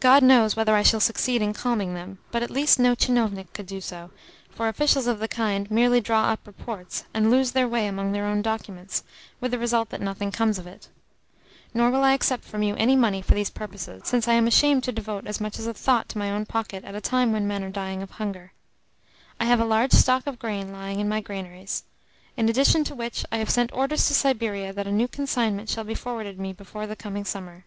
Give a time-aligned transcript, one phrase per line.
[0.00, 3.64] God knows whether I shall succeed in calming them, but at least no tchinovnik could
[3.64, 4.10] do so,
[4.50, 8.26] for officials of the kind merely draw up reports and lose their way among their
[8.26, 9.02] own documents
[9.40, 10.88] with the result that nothing comes of it.
[11.72, 14.84] Nor will I accept from you any money for these purposes, since I am ashamed
[14.84, 17.48] to devote as much as a thought to my own pocket at a time when
[17.48, 18.52] men are dying of hunger.
[19.40, 21.84] I have a large stock of grain lying in my granaries;
[22.36, 25.84] in addition to which, I have sent orders to Siberia that a new consignment shall
[25.84, 27.64] be forwarded me before the coming summer."